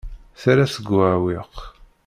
[0.41, 1.55] Terra-t deg uɛewwiq.